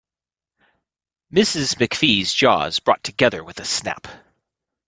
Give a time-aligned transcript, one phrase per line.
[1.31, 4.07] Mrs McFee's jaws brought together with a snap.